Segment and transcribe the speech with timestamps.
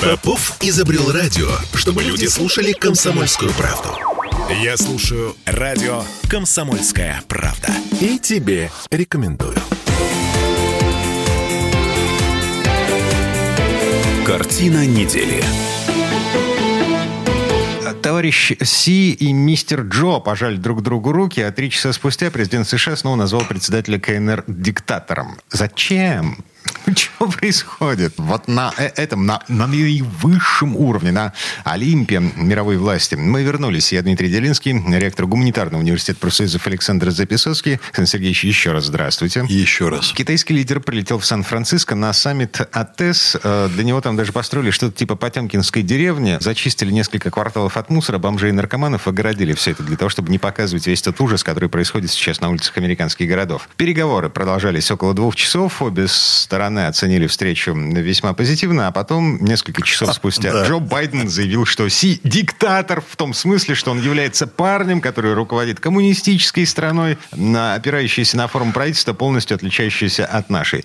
[0.00, 3.90] Попов изобрел радио, чтобы люди слушали комсомольскую правду.
[4.62, 7.68] Я слушаю радио «Комсомольская правда».
[8.00, 9.56] И тебе рекомендую.
[14.26, 15.44] Картина недели.
[18.02, 22.96] Товарищ Си и мистер Джо пожали друг другу руки, а три часа спустя президент США
[22.96, 25.38] снова назвал председателя КНР диктатором.
[25.50, 26.42] Зачем?
[26.96, 28.14] Что происходит?
[28.16, 31.32] Вот на э, этом, на, на наивысшем уровне, на
[31.64, 33.14] Олимпе мировой власти.
[33.14, 33.92] Мы вернулись.
[33.92, 37.80] Я Дмитрий Делинский, ректор гуманитарного университета профсоюзов Александр Записовский.
[37.88, 39.44] Александр Сергеевич, еще раз здравствуйте.
[39.48, 40.12] Еще раз.
[40.12, 43.36] Китайский лидер прилетел в Сан-Франциско на саммит АТЭС.
[43.42, 46.38] Э, для него там даже построили что-то типа Потемкинской деревни.
[46.40, 50.38] Зачистили несколько кварталов от мусора, бомжей и наркоманов, огородили все это для того, чтобы не
[50.38, 53.68] показывать весь тот ужас, который происходит сейчас на улицах американских городов.
[53.76, 55.82] Переговоры продолжались около двух часов.
[55.82, 56.06] Обе
[56.50, 60.66] стороны оценили встречу весьма позитивно, а потом, несколько часов спустя, да.
[60.66, 65.78] Джо Байден заявил, что Си диктатор в том смысле, что он является парнем, который руководит
[65.78, 70.84] коммунистической страной, опирающейся на форму правительства, полностью отличающейся от нашей.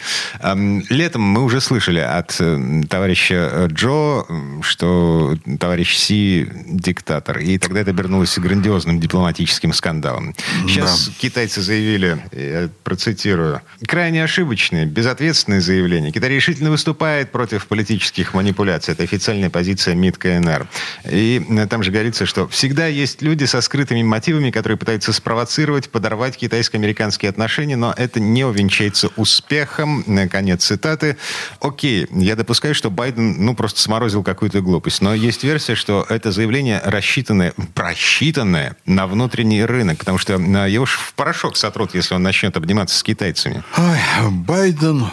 [0.89, 4.23] Летом мы уже слышали от э, товарища Джо,
[4.61, 7.39] что товарищ Си диктатор.
[7.39, 10.36] И тогда это обернулось грандиозным дипломатическим скандалом.
[10.67, 11.14] Сейчас да.
[11.17, 16.11] китайцы заявили, я процитирую, крайне ошибочные, безответственные заявления заявление.
[16.11, 18.94] Китай решительно выступает против политических манипуляций.
[18.94, 20.67] Это официальная позиция МИД КНР.
[21.09, 25.89] И э, там же говорится, что всегда есть люди со скрытыми мотивами, которые пытаются спровоцировать,
[25.89, 30.03] подорвать китайско-американские отношения, но это не увенчается успехом.
[30.30, 31.17] Конец цитаты.
[31.61, 35.02] Окей, я допускаю, что Байден, ну, просто сморозил какую-то глупость.
[35.02, 40.86] Но есть версия, что это заявление рассчитанное, просчитанное на внутренний рынок, потому что э, его
[40.86, 43.64] в порошок сотрут, если он начнет обниматься с китайцами.
[43.78, 45.06] Ой, Байден,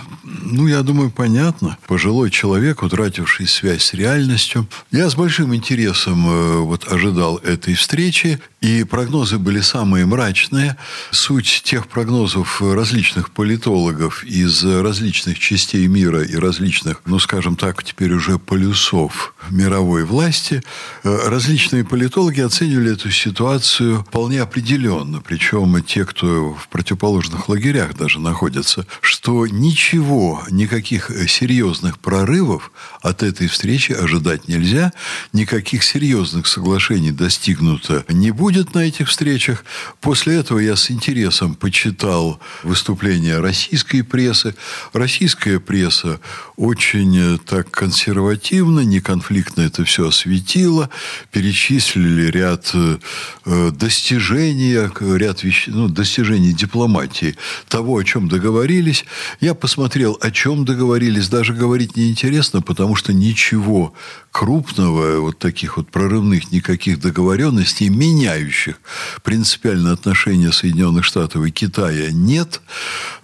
[0.43, 1.79] ну, я думаю, понятно.
[1.87, 4.67] Пожилой человек, утративший связь с реальностью.
[4.91, 10.77] Я с большим интересом э, вот, ожидал этой встречи, и прогнозы были самые мрачные.
[11.11, 18.13] Суть тех прогнозов различных политологов из различных частей мира и различных, ну, скажем так, теперь
[18.13, 20.63] уже полюсов мировой власти,
[21.05, 25.21] э, различные политологи оценивали эту ситуацию вполне определенно.
[25.21, 33.23] Причем те, кто в противоположных лагерях даже находятся, что ничего никаких э, серьезных прорывов от
[33.23, 34.93] этой встречи ожидать нельзя,
[35.33, 39.65] никаких серьезных соглашений достигнуто не будет на этих встречах.
[40.01, 44.55] После этого я с интересом почитал выступления российской прессы.
[44.93, 46.21] Российская пресса
[46.57, 50.91] очень э, так консервативно, неконфликтно это все осветила,
[51.31, 55.65] перечислили ряд э, достижений, ряд вещ...
[55.69, 57.37] ну, достижений дипломатии,
[57.69, 59.05] того, о чем договорились.
[59.41, 63.93] Я посмотрел, о чем договорились, даже говорить неинтересно, потому что ничего
[64.31, 68.77] крупного, вот таких вот прорывных никаких договоренностей, меняющих
[69.25, 72.61] принципиально отношения Соединенных Штатов и Китая нет.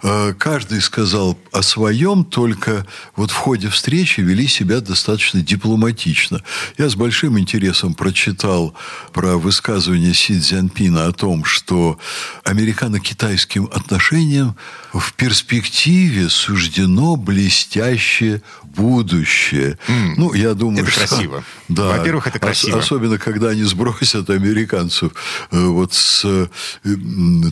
[0.03, 2.85] А, каждый сказал о своем, только
[3.15, 6.43] вот в ходе встречи вели себя достаточно дипломатично.
[6.77, 8.73] Я с большим интересом прочитал
[9.13, 11.97] про высказывание Си Цзяньпина о том, что
[12.43, 14.57] американо-китайским отношениям
[14.91, 18.41] в перспективе суждено блестящее
[18.75, 19.77] будущее.
[19.87, 20.13] Mm.
[20.17, 21.07] Ну, я думаю, это что...
[21.07, 21.43] красиво.
[21.69, 21.97] Да.
[21.97, 22.77] Во-первых, это красиво.
[22.77, 25.11] Ос- особенно, когда они сбросят американцев
[25.51, 26.47] э, вот с э,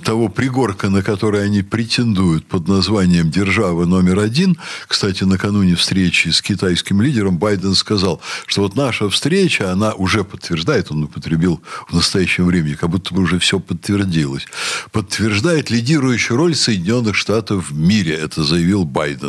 [0.04, 4.58] того пригорка, на который они претендуют под названием «Держава номер один».
[4.88, 10.92] Кстати, накануне встречи с китайским лидером Байден сказал, что вот наша встреча, она уже подтверждает,
[10.92, 14.48] он употребил в настоящем времени, как будто бы уже все подтвердилось,
[14.92, 18.16] подтверждает лидирующую роль Соединенных Штатов в мире.
[18.16, 19.27] Это заявил Байден.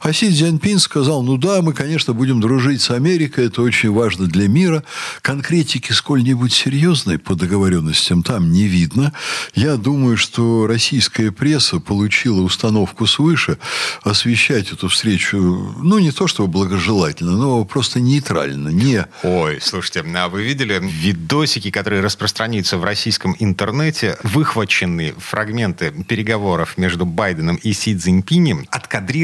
[0.00, 4.26] А Си Цзяньпин сказал, ну да, мы, конечно, будем дружить с Америкой, это очень важно
[4.26, 4.84] для мира.
[5.22, 9.12] Конкретики сколь-нибудь серьезной по договоренностям там не видно.
[9.54, 13.58] Я думаю, что российская пресса получила установку свыше
[14.02, 19.06] освещать эту встречу, ну, не то чтобы благожелательно, но просто нейтрально, не...
[19.22, 27.06] Ой, слушайте, а вы видели видосики, которые распространяются в российском интернете, выхваченные фрагменты переговоров между
[27.06, 28.66] Байденом и Си Цзиньпинем,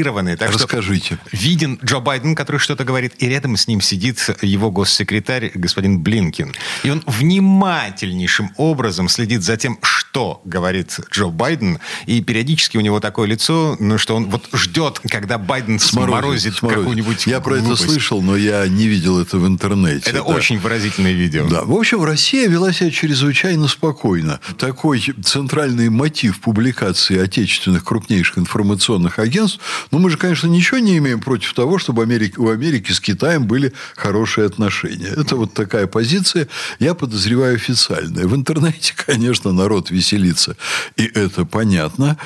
[0.05, 0.37] откадрированные.
[0.37, 1.17] Так Расскажите.
[1.27, 5.99] Что виден Джо Байден, который что-то говорит, и рядом с ним сидит его госсекретарь господин
[5.99, 6.53] Блинкин.
[6.83, 12.79] И он внимательнейшим образом следит за тем, что что говорит Джо Байден, и периодически у
[12.79, 17.57] него такое лицо, ну, что он вот ждет, когда Байден сморозит, сморозит какую-нибудь Я про
[17.57, 20.09] это слышал, но я не видел это в интернете.
[20.09, 20.23] Это да.
[20.23, 21.49] очень выразительное видео.
[21.49, 21.63] Да.
[21.65, 24.39] В общем, Россия вела себя чрезвычайно спокойно.
[24.57, 29.59] Такой центральный мотив публикации отечественных крупнейших информационных агентств,
[29.91, 33.47] ну, мы же, конечно, ничего не имеем против того, чтобы Америка, у Америки с Китаем
[33.47, 35.07] были хорошие отношения.
[35.07, 36.47] Это вот такая позиция,
[36.79, 38.25] я подозреваю, официальная.
[38.25, 40.55] В интернете, конечно, народ веселится,
[40.97, 42.17] и это понятно.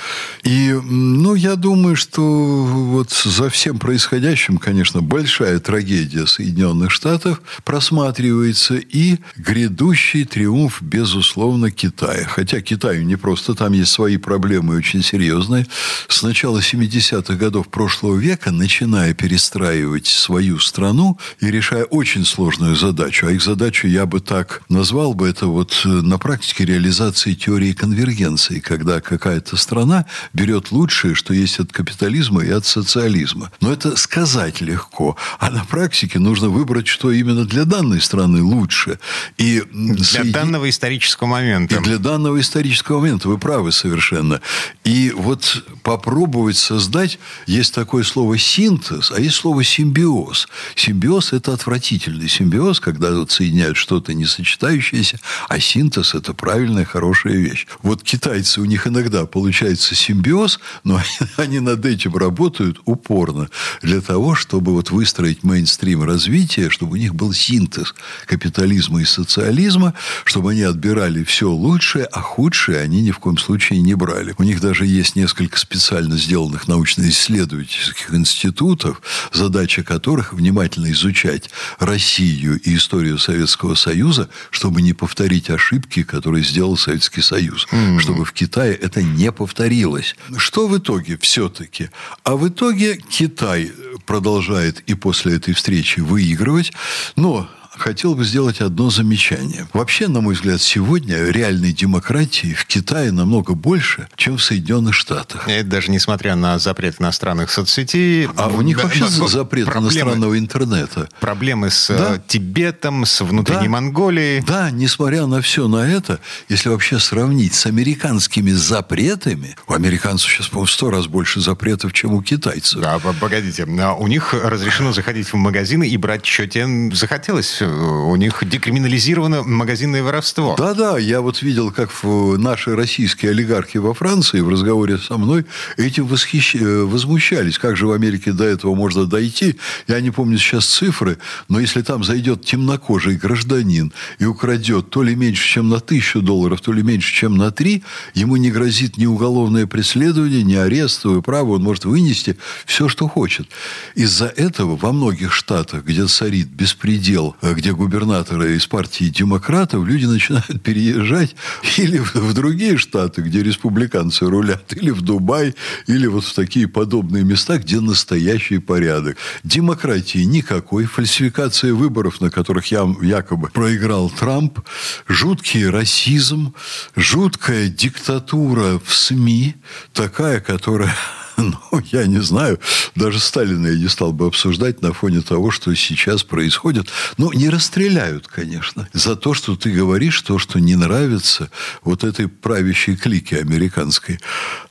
[0.43, 8.75] И, ну, я думаю, что вот за всем происходящим, конечно, большая трагедия Соединенных Штатов просматривается
[8.75, 12.25] и грядущий триумф, безусловно, Китая.
[12.27, 15.67] Хотя Китаю не просто, там есть свои проблемы очень серьезные.
[16.07, 23.27] С начала 70-х годов прошлого века, начиная перестраивать свою страну и решая очень сложную задачу,
[23.27, 28.59] а их задачу я бы так назвал бы, это вот на практике реализации теории конвергенции,
[28.59, 33.51] когда какая-то страна берет лучшее, что есть от капитализма и от социализма.
[33.61, 38.99] Но это сказать легко, а на практике нужно выбрать, что именно для данной страны лучше.
[39.37, 40.31] И для соедин...
[40.31, 41.75] данного исторического момента.
[41.75, 44.41] И для данного исторического момента, вы правы совершенно.
[44.83, 50.47] И вот попробовать создать, есть такое слово синтез, а есть слово симбиоз.
[50.75, 57.58] Симбиоз– это отвратительный симбиоз, когда вот соединяют что-то несочетающееся, а синтез– это правильная, хорошая вещь.
[57.81, 61.01] Вот китайцы, у них иногда получается симбиоз, но
[61.37, 63.49] они над этим работают упорно
[63.81, 67.93] для того, чтобы вот выстроить мейнстрим развития, чтобы у них был синтез
[68.25, 73.81] капитализма и социализма, чтобы они отбирали все лучшее, а худшее они ни в коем случае
[73.81, 74.33] не брали.
[74.37, 79.01] У них даже есть несколько специально сделанных научно-исследовательских институтов,
[79.33, 86.77] задача которых внимательно изучать Россию и историю Советского Союза, чтобы не повторить ошибки, которые сделал
[86.77, 87.99] Советский Союз, mm-hmm.
[87.99, 90.15] чтобы в Китае это не повторилось.
[90.37, 91.89] Что в итоге все-таки?
[92.23, 93.71] А в итоге Китай
[94.05, 96.71] продолжает и после этой встречи выигрывать,
[97.15, 99.67] но хотел бы сделать одно замечание.
[99.73, 105.47] Вообще, на мой взгляд, сегодня реальной демократии в Китае намного больше, чем в Соединенных Штатах.
[105.47, 108.27] Это даже несмотря на запрет иностранных соцсетей.
[108.35, 111.09] А у них да, вообще да, запрет проблемы, иностранного интернета.
[111.19, 112.15] Проблемы с да?
[112.15, 113.69] Э, Тибетом, с внутренней да?
[113.69, 114.41] Монголией.
[114.41, 120.47] Да, несмотря на все на это, если вообще сравнить с американскими запретами, у американцев сейчас,
[120.47, 122.81] по-моему, сто раз больше запретов, чем у китайцев.
[122.81, 128.15] Да, погодите, а у них разрешено заходить в магазины и брать, что тебе захотелось у
[128.15, 130.55] них декриминализировано магазинное воровство.
[130.57, 135.45] Да-да, я вот видел, как наши российские олигархи во Франции в разговоре со мной
[135.77, 136.55] этим восхищ...
[136.55, 137.57] Э, возмущались.
[137.57, 139.57] Как же в Америке до этого можно дойти?
[139.87, 141.17] Я не помню сейчас цифры,
[141.47, 146.61] но если там зайдет темнокожий гражданин и украдет то ли меньше, чем на тысячу долларов,
[146.61, 147.83] то ли меньше, чем на три,
[148.13, 153.47] ему не грозит ни уголовное преследование, ни арестовое право, он может вынести все, что хочет.
[153.95, 160.05] Из-за этого во многих штатах, где царит беспредел, э, где губернаторы из партии демократов, люди
[160.05, 161.35] начинают переезжать
[161.77, 167.25] или в другие штаты, где республиканцы рулят, или в Дубай, или вот в такие подобные
[167.25, 169.17] места, где настоящий порядок.
[169.43, 174.59] Демократии никакой, фальсификация выборов, на которых я якобы проиграл Трамп,
[175.07, 176.53] жуткий расизм,
[176.95, 179.55] жуткая диктатура в СМИ,
[179.93, 180.95] такая, которая
[181.71, 182.59] Ну, я не знаю.
[182.95, 186.87] Даже Сталина я не стал бы обсуждать на фоне того, что сейчас происходит.
[187.17, 188.87] Ну, не расстреляют, конечно.
[188.93, 191.49] За то, что ты говоришь, то, что не нравится
[191.83, 194.19] вот этой правящей клике американской.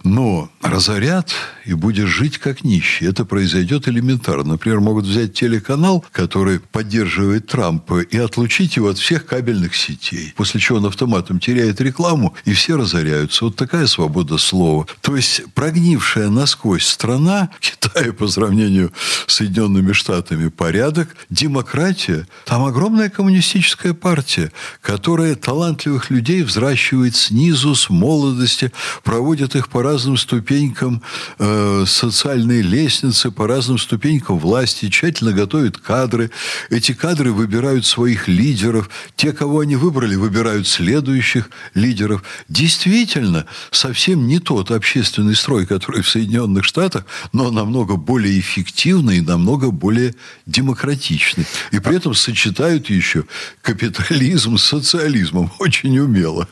[0.04, 1.34] Но разорят,
[1.68, 3.06] и будешь жить как нищий.
[3.06, 4.52] Это произойдет элементарно.
[4.52, 10.32] Например, могут взять телеканал, который поддерживает Трампа, и отлучить его от всех кабельных сетей.
[10.36, 13.44] После чего он автоматом теряет рекламу, и все разоряются.
[13.44, 14.86] Вот такая свобода слова.
[15.02, 18.92] То есть прогнившая насквозь страна, Китай по сравнению
[19.26, 27.90] с Соединенными Штатами порядок, демократия, там огромная коммунистическая партия, которая талантливых людей взращивает снизу, с
[27.90, 28.72] молодости,
[29.04, 31.02] проводит их по разным ступенькам
[31.38, 36.30] э, социальной лестницы, по разным ступенькам власти, тщательно готовит кадры.
[36.70, 38.90] Эти кадры выбирают своих лидеров.
[39.16, 42.22] Те, кого они выбрали, выбирают следующих лидеров.
[42.48, 49.20] Действительно, совсем не тот общественный строй, который в Соединенных Штатах, но намного более эффективный и
[49.22, 50.14] намного более
[50.46, 51.46] демократичный.
[51.72, 53.24] И при этом сочетают еще
[53.62, 56.46] капитализм с социализмом очень умело.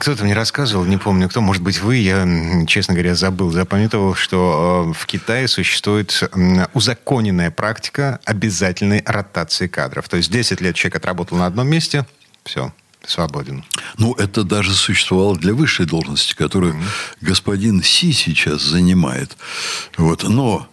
[0.00, 2.26] Кто-то мне рассказывал, не помню кто, может быть вы, я,
[2.66, 6.30] честно говоря, забыл, запамятовал, что э, в Китае существует
[6.74, 10.08] узаконенная практика обязательной ротации кадров.
[10.08, 12.06] То есть 10 лет человек отработал на одном месте,
[12.44, 12.72] все,
[13.06, 13.64] свободен.
[13.98, 17.16] Ну, это даже существовало для высшей должности, которую mm-hmm.
[17.20, 19.36] господин Си сейчас занимает.
[19.96, 20.24] Вот.
[20.24, 20.68] Но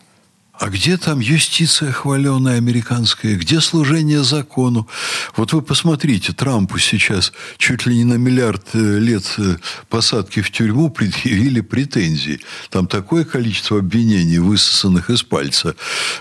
[0.60, 3.36] а где там юстиция хваленая американская?
[3.36, 4.88] Где служение закону?
[5.36, 9.58] Вот вы посмотрите, Трампу сейчас чуть ли не на миллиард э, лет э,
[9.90, 12.40] посадки в тюрьму предъявили претензии.
[12.70, 15.76] Там такое количество обвинений, высосанных из пальца.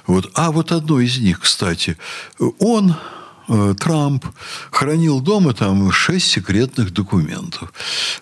[0.07, 0.31] Вот.
[0.35, 1.97] А вот одно из них, кстати,
[2.59, 2.95] он
[3.79, 4.25] Трамп
[4.71, 7.73] хранил дома там шесть секретных документов.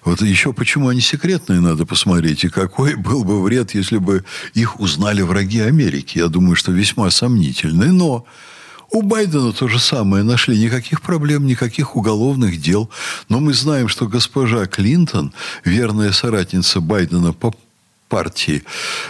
[0.04, 2.44] Вот еще почему они секретные, надо посмотреть.
[2.44, 6.18] И какой был бы вред, если бы их узнали враги Америки.
[6.18, 7.92] Я думаю, что весьма сомнительный.
[7.92, 8.26] Но
[8.90, 10.22] у Байдена то же самое.
[10.22, 12.90] Нашли никаких проблем, никаких уголовных дел.
[13.28, 15.32] Но мы знаем, что госпожа Клинтон,
[15.64, 17.54] верная соратница Байдена по
[18.08, 18.62] партии,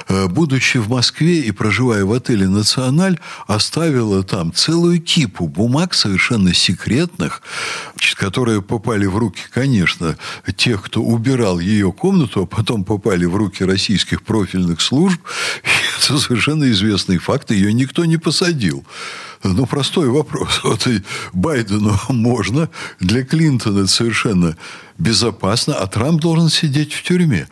[0.08, 6.54] э, будучи в Москве и проживая в отеле «Националь», оставила там целую кипу бумаг совершенно
[6.54, 7.42] секретных,
[8.16, 10.16] которые попали в руки, конечно,
[10.56, 15.20] тех, кто убирал ее комнату, а потом попали в руки российских профильных служб.
[15.98, 18.84] Это совершенно известный факт, ее никто не посадил.
[19.44, 20.60] Ну, простой вопрос.
[20.64, 22.68] Вот и Байдену можно,
[23.00, 24.56] для Клинтона совершенно
[24.98, 27.46] безопасно, а Трамп должен сидеть в тюрьме.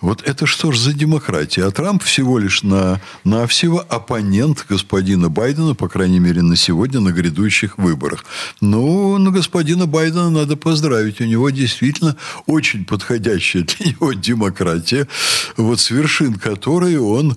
[0.00, 1.64] Вот это что ж за демократия?
[1.64, 7.00] А Трамп всего лишь на, на всего оппонент господина Байдена, по крайней мере, на сегодня,
[7.00, 8.26] на грядущих выборах.
[8.60, 11.20] Ну, на господина Байдена надо поздравить.
[11.20, 15.08] У него действительно очень подходящая для него демократия,
[15.56, 17.36] вот с вершин которой он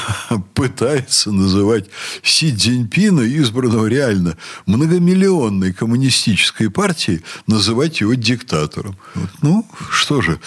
[0.54, 1.86] пытается называть
[2.24, 4.36] Си Цзиньпина, избранного реально
[4.66, 8.96] многомиллионной коммунистической партией, называть его диктатором.
[9.14, 9.30] Вот.
[9.42, 10.40] Ну, что же,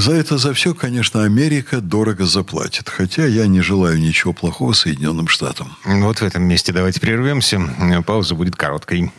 [0.00, 2.88] за это, за все, конечно, Америка дорого заплатит.
[2.88, 5.76] Хотя я не желаю ничего плохого Соединенным Штатам.
[5.84, 7.60] Вот в этом месте давайте прервемся.
[8.06, 9.12] Пауза будет короткой.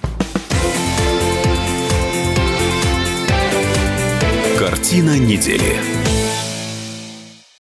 [4.58, 6.03] Картина недели.